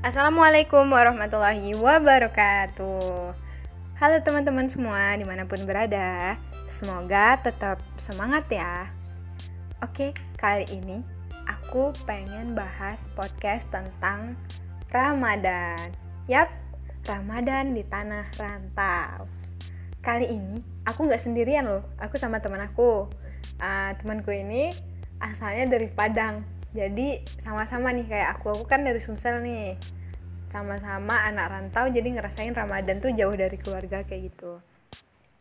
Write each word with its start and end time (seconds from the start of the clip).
Assalamualaikum 0.00 0.88
warahmatullahi 0.88 1.76
wabarakatuh. 1.76 3.36
Halo 4.00 4.16
teman-teman 4.24 4.64
semua 4.72 5.12
di 5.12 5.28
mana 5.28 5.44
pun 5.44 5.60
berada 5.68 6.40
Semoga 6.72 7.36
tetap 7.36 7.84
semangat 8.00 8.48
ya. 8.48 8.88
Oke, 9.84 10.16
kali 10.40 10.64
ini 10.72 11.04
aku 11.44 11.92
pengen 12.08 12.56
bahas 12.56 13.04
podcast 13.12 13.68
tentang 13.68 14.40
Ramadan. 14.88 15.92
Yaps, 16.24 16.64
Ramadan 17.04 17.76
di 17.76 17.84
tanah 17.84 18.24
rantau. 18.40 19.28
Kali 20.00 20.32
ini 20.32 20.64
aku 20.88 21.12
nggak 21.12 21.20
sendirian 21.20 21.68
loh, 21.68 21.84
aku 22.00 22.16
sama 22.16 22.40
teman 22.40 22.64
aku. 22.64 23.04
Uh, 23.60 23.92
Temanku 24.00 24.32
ini 24.32 24.72
asalnya 25.20 25.76
dari 25.76 25.92
Padang 25.92 26.59
jadi 26.70 27.26
sama-sama 27.42 27.90
nih 27.90 28.06
kayak 28.06 28.28
aku 28.38 28.54
aku 28.54 28.64
kan 28.66 28.86
dari 28.86 29.02
Sumsel 29.02 29.42
nih. 29.42 29.74
Sama-sama 30.50 31.30
anak 31.30 31.46
rantau 31.50 31.86
jadi 31.90 32.10
ngerasain 32.10 32.54
Ramadan 32.54 32.98
tuh 32.98 33.14
jauh 33.14 33.34
dari 33.34 33.58
keluarga 33.58 34.02
kayak 34.06 34.34
gitu. 34.34 34.58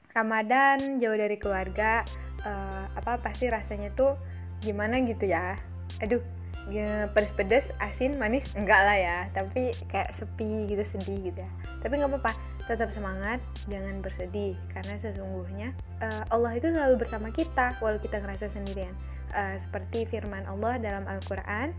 Ramadan 0.09 0.97
jauh 0.97 1.17
dari 1.17 1.37
keluarga 1.37 2.01
uh, 2.45 2.85
apa 2.97 3.21
pasti 3.21 3.45
rasanya 3.49 3.93
tuh 3.93 4.17
gimana 4.61 5.01
gitu 5.05 5.29
ya. 5.29 5.57
Aduh 6.01 6.21
ya, 6.69 7.09
pedes-pedes 7.13 7.73
asin 7.81 8.17
manis 8.17 8.49
enggak 8.57 8.81
lah 8.81 8.97
ya. 8.97 9.17
Tapi 9.33 9.73
kayak 9.89 10.13
sepi 10.17 10.65
gitu 10.65 10.81
sedih 10.81 11.29
gitu 11.29 11.39
ya. 11.45 11.51
Tapi 11.81 11.93
nggak 11.93 12.09
apa-apa 12.09 12.33
tetap 12.65 12.89
semangat 12.89 13.37
jangan 13.69 14.01
bersedih. 14.01 14.57
Karena 14.73 14.97
sesungguhnya 14.97 15.77
uh, 16.01 16.25
Allah 16.33 16.57
itu 16.57 16.73
selalu 16.73 16.97
bersama 16.97 17.29
kita 17.29 17.77
walau 17.81 18.01
kita 18.01 18.17
ngerasa 18.17 18.49
sendirian 18.49 18.93
uh, 19.33 19.55
seperti 19.57 20.05
firman 20.09 20.45
Allah 20.45 20.77
dalam 20.81 21.05
Al-Quran 21.09 21.73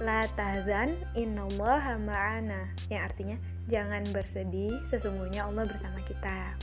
La 0.00 0.24
tahzan 0.34 0.98
innallaha 1.14 2.00
ma'ana. 2.00 2.72
Yang 2.88 3.02
artinya 3.06 3.36
jangan 3.70 4.02
bersedih 4.10 4.82
sesungguhnya 4.88 5.46
Allah 5.46 5.68
bersama 5.68 6.00
kita. 6.02 6.58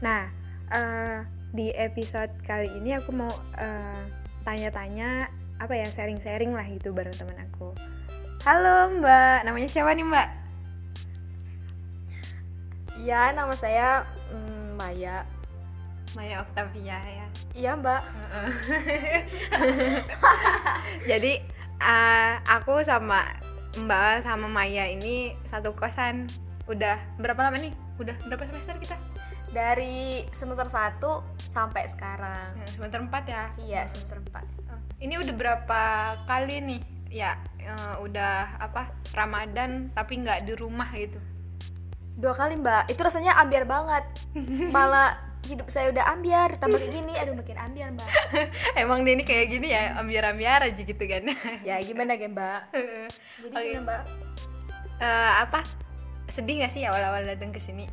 Nah 0.00 0.30
uh, 0.72 1.26
di 1.52 1.74
episode 1.74 2.32
kali 2.44 2.70
ini 2.80 2.96
aku 2.96 3.12
mau 3.12 3.32
tanya 4.44 4.72
tanya-tanya 4.72 5.28
apa 5.58 5.74
ya 5.74 5.88
sharing-sharing 5.90 6.54
lah 6.54 6.64
gitu 6.70 6.94
bareng 6.94 7.12
teman 7.12 7.36
aku. 7.50 7.74
Halo 8.46 8.94
Mbak, 9.02 9.44
namanya 9.44 9.68
siapa 9.68 9.92
nih 9.92 10.06
Mbak? 10.06 10.28
Ya, 13.02 13.34
nama 13.34 13.52
saya 13.58 14.06
mm, 14.30 14.78
Maya 14.78 15.26
Maya 16.16 16.40
Octavia 16.40 16.96
ya. 16.96 17.26
Iya 17.52 17.70
mbak. 17.76 18.02
Jadi 21.10 21.42
uh, 21.82 22.32
aku 22.48 22.80
sama 22.86 23.28
mbak 23.76 24.24
sama 24.24 24.48
Maya 24.48 24.88
ini 24.88 25.36
satu 25.50 25.76
kosan. 25.76 26.28
Udah 26.68 27.00
berapa 27.20 27.48
lama 27.48 27.60
nih? 27.60 27.72
Udah 28.00 28.16
berapa 28.28 28.48
semester 28.48 28.76
kita? 28.80 28.96
Dari 29.48 30.28
semester 30.36 30.68
1 30.68 31.00
sampai 31.52 31.88
sekarang. 31.88 32.52
Nah, 32.52 32.68
semester 32.68 33.00
4 33.00 33.08
ya? 33.24 33.44
Iya 33.56 33.80
semester 33.88 34.20
4 34.20 34.44
oh, 34.44 34.80
ini 35.00 35.16
udah 35.16 35.34
berapa 35.34 35.82
kali 36.28 36.56
nih? 36.64 36.80
Ya 37.08 37.40
uh, 37.64 38.04
udah 38.04 38.60
apa 38.60 38.92
Ramadan 39.16 39.88
tapi 39.96 40.20
nggak 40.20 40.44
di 40.44 40.52
rumah 40.56 40.88
gitu? 40.92 41.16
Dua 42.20 42.36
kali 42.36 42.60
mbak. 42.60 42.92
Itu 42.92 43.00
rasanya 43.00 43.40
ambiar 43.40 43.64
banget. 43.64 44.04
Malah 44.74 45.27
hidup 45.46 45.68
saya 45.70 45.94
udah 45.94 46.04
ambiar 46.10 46.58
tambah 46.58 46.76
kayak 46.82 46.94
gini 46.98 47.14
aduh 47.14 47.34
makin 47.38 47.58
ambiar 47.60 47.88
mbak. 47.94 48.08
Emang 48.82 49.06
dia 49.06 49.14
ini 49.14 49.24
kayak 49.24 49.46
gini 49.48 49.68
ya 49.70 49.94
ambiar 49.96 50.34
ambiar 50.34 50.66
aja 50.66 50.82
gitu 50.82 51.04
kan. 51.06 51.22
Ya 51.68 51.78
gimana 51.78 52.18
kan 52.18 52.30
mbak? 52.34 52.60
Jadi 53.44 53.54
okay. 53.54 53.68
gimana 53.78 53.82
mbak. 53.86 54.02
Uh, 54.98 55.32
apa? 55.46 55.60
Sedih 56.28 56.60
gak 56.60 56.74
sih 56.74 56.82
awal-awal 56.84 57.24
datang 57.24 57.54
ke 57.54 57.62
sini? 57.62 57.86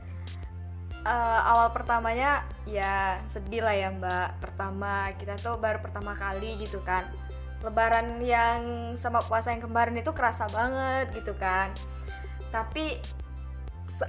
Uh, 1.06 1.42
awal 1.54 1.70
pertamanya 1.70 2.42
ya 2.66 3.22
sedih 3.30 3.62
lah 3.62 3.78
ya 3.78 3.94
mbak. 3.94 4.42
Pertama 4.42 5.14
kita 5.22 5.38
tuh 5.38 5.62
baru 5.62 5.80
pertama 5.80 6.18
kali 6.18 6.58
gitu 6.60 6.82
kan. 6.82 7.06
Lebaran 7.62 8.20
yang 8.26 8.94
sama 8.98 9.22
puasa 9.22 9.54
yang 9.54 9.64
kemarin 9.64 9.96
itu 9.96 10.12
kerasa 10.12 10.50
banget 10.50 11.14
gitu 11.14 11.38
kan. 11.38 11.72
Tapi 12.50 13.00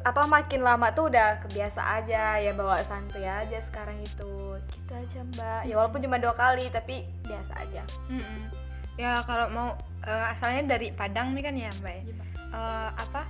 apa 0.03 0.27
makin 0.27 0.67
lama 0.67 0.91
tuh 0.91 1.13
udah 1.13 1.39
kebiasa 1.47 2.03
aja 2.03 2.43
ya 2.43 2.51
bawa 2.57 2.81
santuy 2.83 3.23
aja 3.23 3.59
sekarang 3.63 4.01
itu. 4.03 4.59
Gitu 4.73 4.93
aja 4.93 5.21
mbak. 5.23 5.61
Ya 5.69 5.75
walaupun 5.79 6.03
cuma 6.03 6.19
dua 6.19 6.35
kali 6.35 6.67
tapi 6.73 7.07
biasa 7.23 7.53
aja. 7.63 7.83
Mm 8.11 8.23
-mm. 8.23 8.43
ya 8.97 9.21
kalau 9.29 9.53
mau 9.53 9.69
uh, 10.09 10.33
asalnya 10.33 10.77
dari 10.77 10.89
Padang 10.89 11.37
nih 11.37 11.45
kan 11.45 11.55
ya 11.55 11.71
mbak 11.85 11.95
ya, 12.01 12.03
uh, 12.57 12.91
apa 12.97 13.29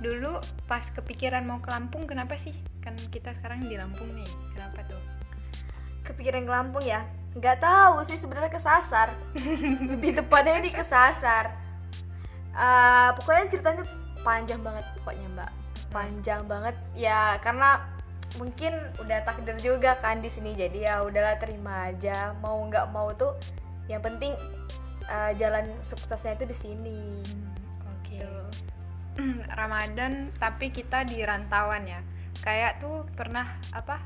dulu 0.00 0.40
pas 0.64 0.82
kepikiran 0.88 1.44
mau 1.44 1.60
ke 1.62 1.70
Lampung 1.70 2.08
kenapa 2.08 2.34
sih? 2.34 2.56
Kan 2.82 2.98
kita 3.12 3.36
sekarang 3.36 3.62
di 3.68 3.78
Lampung 3.78 4.10
nih 4.16 4.28
kenapa 4.56 4.82
tuh? 4.88 5.02
Kepikiran 6.02 6.48
ke 6.48 6.52
Lampung 6.52 6.82
ya? 6.82 7.06
Nggak 7.36 7.62
tahu 7.62 8.02
sih 8.08 8.18
sebenarnya 8.18 8.50
kesasar. 8.50 9.14
Lebih 9.92 10.18
tepatnya 10.18 10.58
ini 10.58 10.70
kesasar. 10.74 11.54
Uh, 12.52 13.14
pokoknya 13.16 13.48
ceritanya 13.48 13.84
panjang 14.20 14.60
banget 14.60 14.84
pokoknya 15.00 15.24
mbak 15.32 15.61
panjang 15.92 16.48
banget. 16.48 16.74
Ya 16.96 17.36
karena 17.44 17.84
mungkin 18.40 18.72
udah 18.98 19.22
takdir 19.28 19.56
juga 19.60 20.00
kan 20.00 20.24
di 20.24 20.32
sini. 20.32 20.56
Jadi 20.56 20.88
ya 20.88 21.04
udahlah 21.04 21.38
terima 21.38 21.92
aja. 21.92 22.32
Mau 22.40 22.58
nggak 22.66 22.90
mau 22.90 23.12
tuh 23.12 23.36
yang 23.86 24.00
penting 24.00 24.32
uh, 25.06 25.30
jalan 25.36 25.68
suksesnya 25.84 26.34
itu 26.40 26.44
di 26.48 26.56
sini. 26.56 27.00
Oke. 27.86 28.18
Okay. 28.18 28.24
Gitu. 28.24 28.40
Ramadan 29.60 30.32
tapi 30.40 30.72
kita 30.72 31.04
di 31.04 31.20
rantauan 31.22 31.84
ya. 31.84 32.00
Kayak 32.42 32.82
tuh 32.82 33.06
pernah 33.14 33.60
apa 33.70 34.00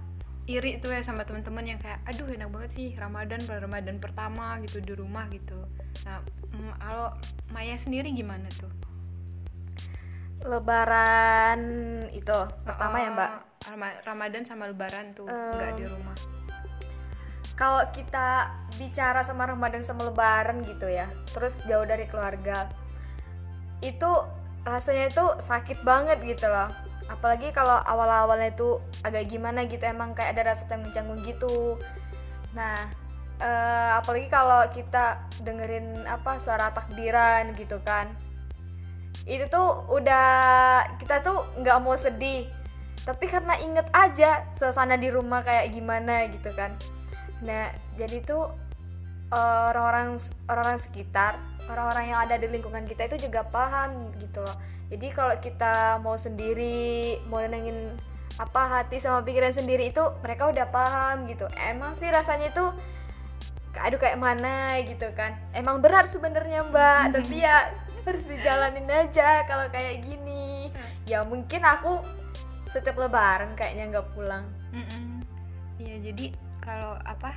iri 0.46 0.78
tuh 0.78 0.94
ya 0.94 1.02
sama 1.02 1.26
teman-teman 1.26 1.74
yang 1.74 1.78
kayak 1.82 1.98
aduh 2.06 2.30
enak 2.30 2.46
banget 2.54 2.70
sih 2.78 2.88
Ramadan 2.94 3.42
Ramadan 3.50 3.98
pertama 3.98 4.62
gitu 4.62 4.78
di 4.78 4.94
rumah 4.94 5.26
gitu. 5.34 5.58
Nah 6.06 6.22
mm, 6.54 6.72
kalau 6.78 7.10
Maya 7.50 7.74
sendiri 7.82 8.14
gimana 8.14 8.46
tuh 8.54 8.70
Lebaran 10.44 11.60
itu 12.12 12.38
pertama 12.64 12.96
uh, 12.98 13.02
ya 13.02 13.10
mbak? 13.14 13.30
Ramadan 14.04 14.44
sama 14.44 14.68
Lebaran 14.68 15.16
tuh 15.16 15.26
nggak 15.26 15.72
um, 15.74 15.78
di 15.78 15.84
rumah. 15.88 16.16
kalau 17.56 17.80
kita 17.88 18.52
bicara 18.76 19.24
sama 19.24 19.48
Ramadan 19.48 19.80
sama 19.80 20.04
Lebaran 20.12 20.60
gitu 20.60 20.92
ya 20.92 21.08
terus 21.32 21.56
jauh 21.64 21.88
dari 21.88 22.04
keluarga 22.04 22.68
itu 23.80 24.10
rasanya 24.66 25.08
itu 25.08 25.24
sakit 25.40 25.80
banget 25.86 26.20
gitu 26.26 26.50
loh. 26.50 26.68
Apalagi 27.06 27.54
kalau 27.54 27.78
awal-awalnya 27.86 28.50
itu 28.50 28.82
agak 29.06 29.30
gimana 29.30 29.62
gitu 29.64 29.86
emang 29.86 30.10
kayak 30.12 30.34
ada 30.34 30.52
rasa 30.52 30.66
canggung-canggung 30.66 31.22
gitu. 31.22 31.78
Nah 32.52 32.74
uh, 33.40 33.90
apalagi 34.02 34.28
kalau 34.28 34.66
kita 34.74 35.22
dengerin 35.44 36.04
apa 36.08 36.40
suara 36.42 36.72
takbiran 36.72 37.54
gitu 37.56 37.78
kan 37.84 38.10
itu 39.26 39.44
tuh 39.50 39.84
udah 39.90 40.28
kita 41.02 41.20
tuh 41.20 41.42
nggak 41.58 41.78
mau 41.82 41.98
sedih. 41.98 42.46
Tapi 43.02 43.26
karena 43.26 43.58
inget 43.62 43.86
aja 43.94 44.46
suasana 44.54 44.94
di 44.98 45.10
rumah 45.10 45.42
kayak 45.42 45.74
gimana 45.74 46.30
gitu 46.30 46.50
kan. 46.54 46.74
Nah 47.42 47.70
jadi 47.98 48.22
tuh 48.22 48.50
orang-orang 49.34 50.22
orang-orang 50.46 50.78
sekitar 50.78 51.34
orang-orang 51.66 52.14
yang 52.14 52.20
ada 52.22 52.38
di 52.38 52.46
lingkungan 52.46 52.86
kita 52.86 53.10
itu 53.10 53.26
juga 53.26 53.42
paham 53.42 54.14
gitu 54.22 54.42
loh. 54.42 54.56
Jadi 54.86 55.06
kalau 55.10 55.34
kita 55.42 55.98
mau 55.98 56.14
sendiri 56.14 57.18
mau 57.26 57.42
nenengin 57.42 57.98
apa 58.38 58.68
hati 58.68 59.02
sama 59.02 59.24
pikiran 59.26 59.50
sendiri 59.50 59.90
itu 59.90 60.02
mereka 60.22 60.46
udah 60.50 60.66
paham 60.70 61.26
gitu. 61.26 61.50
Emang 61.58 61.98
sih 61.98 62.06
rasanya 62.06 62.54
itu 62.54 62.64
aduh 63.76 63.98
kayak 64.00 64.16
mana 64.16 64.78
gitu 64.86 65.10
kan. 65.18 65.34
Emang 65.52 65.82
berat 65.82 66.10
sebenarnya 66.14 66.62
mbak. 66.70 67.18
Tapi 67.18 67.42
ya 67.42 67.70
harus 68.06 68.24
dijalanin 68.24 68.86
aja 68.86 69.42
kalau 69.50 69.66
kayak 69.68 70.06
gini. 70.06 70.70
Hmm. 70.70 70.92
ya 71.06 71.22
mungkin 71.22 71.62
aku 71.62 72.02
setiap 72.70 72.98
lebaran 72.98 73.54
kayaknya 73.58 73.98
nggak 73.98 74.08
pulang. 74.14 74.44
Iya 75.80 75.96
jadi 76.10 76.26
kalau 76.60 76.98
apa 77.06 77.32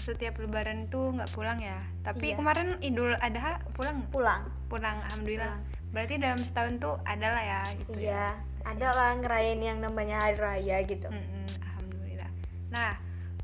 setiap 0.00 0.40
lebaran 0.40 0.88
itu 0.88 1.00
nggak 1.12 1.30
pulang 1.36 1.60
ya? 1.60 1.80
Tapi 2.00 2.32
iya. 2.32 2.36
kemarin 2.40 2.80
idul 2.80 3.12
adha 3.20 3.60
pulang? 3.76 4.04
Pulang. 4.08 4.42
Pulang 4.68 4.96
alhamdulillah. 5.10 5.56
Pulang. 5.60 5.80
berarti 5.92 6.16
dalam 6.16 6.40
setahun 6.40 6.74
tuh 6.80 6.96
ada 7.04 7.28
lah 7.36 7.44
ya 7.44 7.60
gitu 7.76 8.00
iya 8.00 8.32
ya. 8.32 8.64
ada 8.64 8.88
lah 8.96 9.10
ngerayain 9.20 9.60
yang 9.60 9.78
namanya 9.84 10.24
hari 10.24 10.40
raya 10.40 10.76
gitu. 10.88 11.04
Mm-hmm, 11.04 11.44
alhamdulillah. 11.60 12.30
Nah 12.72 12.92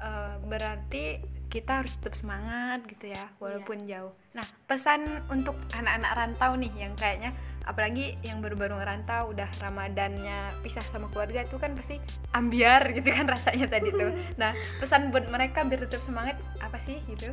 uh, 0.01 0.41
berarti 0.49 1.21
kita 1.49 1.81
harus 1.81 1.97
tetap 1.97 2.13
semangat 2.17 2.85
gitu 2.85 3.09
ya 3.09 3.25
walaupun 3.41 3.89
iya. 3.89 4.05
jauh. 4.05 4.13
Nah 4.37 4.45
pesan 4.69 5.09
untuk 5.33 5.57
anak-anak 5.73 6.13
rantau 6.13 6.53
nih 6.61 6.73
yang 6.77 6.93
kayaknya 6.93 7.33
apalagi 7.65 8.17
yang 8.25 8.41
baru-baru 8.45 8.81
ngerantau 8.81 9.33
udah 9.33 9.49
ramadannya 9.61 10.53
pisah 10.65 10.85
sama 10.89 11.09
keluarga 11.13 11.45
itu 11.45 11.57
kan 11.57 11.73
pasti 11.77 12.01
ambiar 12.37 12.93
gitu 12.93 13.09
kan 13.13 13.25
rasanya 13.35 13.67
tadi 13.69 13.89
tuh. 13.89 14.13
Nah 14.41 14.53
pesan 14.77 15.09
buat 15.09 15.25
mereka 15.33 15.65
biar 15.65 15.89
tetap 15.89 16.05
semangat 16.05 16.37
apa 16.61 16.77
sih 16.85 17.01
gitu? 17.09 17.33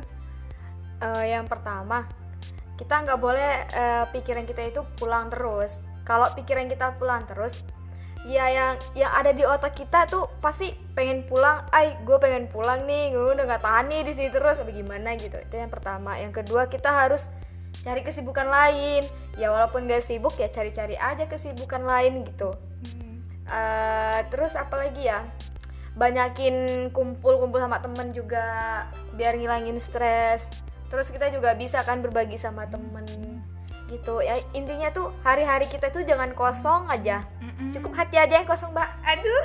Uh, 0.96 1.24
yang 1.28 1.44
pertama 1.44 2.08
kita 2.80 3.04
nggak 3.04 3.20
boleh 3.20 3.68
uh, 3.76 4.04
pikiran 4.12 4.48
kita 4.48 4.72
itu 4.72 4.80
pulang 4.96 5.28
terus 5.28 5.76
kalau 6.08 6.24
pikiran 6.32 6.72
kita 6.72 6.96
pulang 6.96 7.28
terus 7.28 7.64
ya 8.26 8.50
yang 8.50 8.74
yang 8.98 9.12
ada 9.14 9.30
di 9.30 9.46
otak 9.46 9.78
kita 9.78 10.04
tuh 10.10 10.26
pasti 10.42 10.74
pengen 10.98 11.22
pulang. 11.30 11.62
Ay 11.70 11.94
gue 12.02 12.18
pengen 12.18 12.50
pulang 12.50 12.82
nih 12.84 13.14
gue 13.14 13.22
udah 13.38 13.46
nggak 13.46 13.62
tahan 13.62 13.86
nih 13.86 14.02
di 14.02 14.12
sini 14.12 14.28
terus 14.34 14.58
apa 14.58 14.74
gimana 14.74 15.14
gitu. 15.14 15.38
Itu 15.38 15.54
yang 15.54 15.70
pertama. 15.70 16.18
Yang 16.18 16.42
kedua 16.42 16.66
kita 16.66 16.90
harus 16.90 17.24
cari 17.86 18.02
kesibukan 18.02 18.50
lain. 18.50 19.06
Ya 19.38 19.52
walaupun 19.52 19.86
gak 19.86 20.02
sibuk 20.02 20.34
ya 20.40 20.48
cari-cari 20.48 20.96
aja 20.96 21.28
kesibukan 21.28 21.84
lain 21.84 22.24
gitu. 22.26 22.56
Uh, 23.46 24.20
terus 24.32 24.58
apalagi 24.58 25.06
ya? 25.06 25.22
Banyakin 25.96 26.88
kumpul-kumpul 26.92 27.56
sama 27.60 27.80
temen 27.80 28.12
juga 28.12 28.44
biar 29.16 29.36
ngilangin 29.36 29.76
stres. 29.76 30.48
Terus 30.88 31.12
kita 31.12 31.28
juga 31.28 31.52
bisa 31.52 31.84
kan 31.84 32.00
berbagi 32.00 32.40
sama 32.40 32.64
temen 32.68 33.04
gitu. 33.90 34.22
Ya 34.22 34.34
intinya 34.52 34.90
tuh 34.90 35.14
hari-hari 35.22 35.66
kita 35.70 35.90
tuh 35.90 36.02
jangan 36.02 36.30
kosong 36.34 36.90
aja. 36.90 37.24
Cukup 37.72 37.96
hati 37.96 38.20
aja 38.20 38.42
yang 38.42 38.48
kosong 38.48 38.74
mbak. 38.74 38.90
Aduh. 39.06 39.44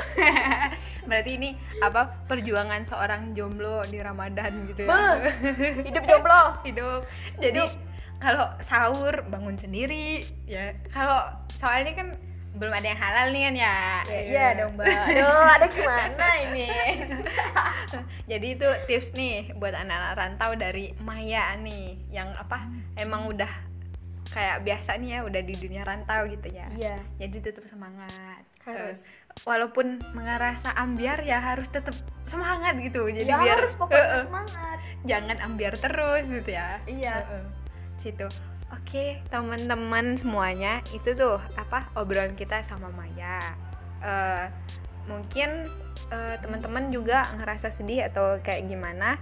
Berarti 1.09 1.31
ini 1.37 1.49
apa 1.81 2.11
perjuangan 2.29 2.85
seorang 2.85 3.33
jomblo 3.33 3.81
di 3.89 3.97
ramadan 4.01 4.51
gitu 4.69 4.85
ya? 4.85 4.89
Be, 4.89 5.03
hidup 5.87 6.03
jomblo. 6.05 6.43
Hidup. 6.65 7.01
Jadi 7.39 7.63
kalau 8.21 8.45
sahur 8.65 9.25
bangun 9.29 9.57
sendiri 9.57 10.21
ya. 10.45 10.73
Kalau 10.93 11.21
soalnya 11.57 11.93
kan 11.97 12.07
belum 12.51 12.73
ada 12.75 12.87
yang 12.91 12.99
halal 12.99 13.27
nih 13.31 13.41
kan 13.47 13.55
ya? 13.55 13.77
Iya. 14.11 14.21
ya, 14.27 14.47
dong 14.59 14.75
mbak. 14.75 14.87
Aduh 14.91 15.43
ada 15.55 15.67
gimana 15.71 16.27
ini? 16.51 16.67
Jadi 18.31 18.47
itu 18.59 18.67
tips 18.87 19.15
nih 19.15 19.55
buat 19.55 19.71
anak-anak 19.71 20.13
rantau 20.19 20.51
dari 20.59 20.91
Maya 20.99 21.55
nih 21.59 21.95
yang 22.11 22.31
apa 22.35 22.67
emang 22.99 23.31
udah 23.31 23.70
kayak 24.31 24.63
biasa 24.63 24.95
nih 24.97 25.09
ya 25.15 25.19
udah 25.27 25.41
di 25.43 25.55
dunia 25.59 25.83
rantau 25.83 26.23
gitu 26.31 26.47
ya. 26.49 26.67
Iya. 26.79 26.97
Jadi 27.19 27.37
tetap 27.43 27.67
semangat. 27.67 28.41
Harus. 28.63 29.03
Walaupun 29.43 29.99
mengerasa 30.15 30.71
ambiar 30.75 31.19
ya 31.23 31.43
harus 31.43 31.67
tetap 31.67 31.93
semangat 32.25 32.79
gitu. 32.79 33.11
Jadi 33.11 33.27
ya, 33.27 33.43
biar 33.43 33.59
harus 33.59 33.75
pokoknya 33.75 34.07
uh, 34.07 34.23
semangat. 34.23 34.77
Jangan 35.03 35.37
ambiar 35.43 35.73
terus 35.75 36.23
gitu 36.31 36.49
ya. 36.51 36.79
Iya. 36.87 37.15
Uh, 37.27 37.33
uh. 37.43 37.45
situ. 37.99 38.27
Oke 38.71 39.19
teman-teman 39.27 40.15
semuanya 40.15 40.79
itu 40.95 41.11
tuh 41.11 41.43
apa 41.59 41.91
obrolan 41.99 42.33
kita 42.39 42.63
sama 42.63 42.87
Maya. 42.95 43.39
Uh, 44.01 44.47
mungkin 45.11 45.67
uh, 46.07 46.35
teman-teman 46.39 46.87
juga 46.87 47.27
ngerasa 47.35 47.67
sedih 47.67 48.07
atau 48.07 48.39
kayak 48.39 48.63
gimana 48.71 49.19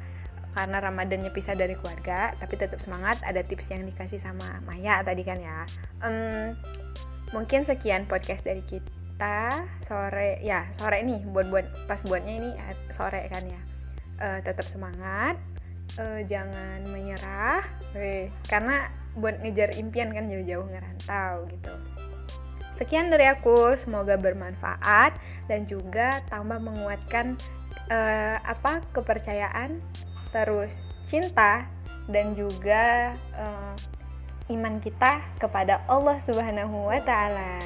karena 0.55 0.77
Ramadannya 0.81 1.31
pisah 1.33 1.55
dari 1.55 1.77
keluarga 1.77 2.33
tapi 2.37 2.57
tetap 2.57 2.81
semangat 2.81 3.21
ada 3.25 3.41
tips 3.45 3.71
yang 3.71 3.85
dikasih 3.85 4.19
sama 4.21 4.61
Maya 4.65 5.01
tadi 5.05 5.23
kan 5.23 5.39
ya. 5.39 5.65
Um, 6.01 6.57
mungkin 7.35 7.61
sekian 7.61 8.09
podcast 8.09 8.41
dari 8.41 8.65
kita 8.65 9.53
sore 9.85 10.41
ya 10.41 10.65
sore 10.73 11.05
nih 11.05 11.21
buat 11.29 11.47
buat 11.53 11.67
pas 11.85 12.01
buatnya 12.01 12.33
ini 12.33 12.49
eh, 12.55 12.77
sore 12.89 13.25
kan 13.29 13.43
ya. 13.45 13.61
Uh, 14.19 14.39
tetap 14.43 14.67
semangat 14.67 15.39
uh, 15.95 16.21
jangan 16.27 16.83
menyerah 16.91 17.63
Weh, 17.95 18.29
karena 18.45 18.91
buat 19.17 19.41
ngejar 19.41 19.73
impian 19.81 20.13
kan 20.13 20.29
jauh-jauh 20.29 20.67
ngerantau 20.69 21.49
gitu. 21.49 21.73
Sekian 22.69 23.09
dari 23.09 23.25
aku 23.27 23.75
semoga 23.75 24.15
bermanfaat 24.15 25.17
dan 25.49 25.65
juga 25.65 26.21
tambah 26.29 26.61
menguatkan 26.61 27.35
uh, 27.89 28.37
apa 28.45 28.85
kepercayaan 28.93 29.81
terus 30.29 30.81
cinta 31.09 31.65
dan 32.09 32.33
juga 32.33 33.13
uh, 33.37 33.73
iman 34.49 34.81
kita 34.81 35.21
kepada 35.37 35.85
Allah 35.85 36.17
Subhanahu 36.21 36.89
wa 36.89 36.99
taala. 37.01 37.61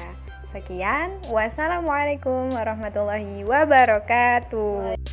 Sekian, 0.54 1.18
wassalamualaikum 1.34 2.54
warahmatullahi 2.54 3.42
wabarakatuh. 3.42 5.03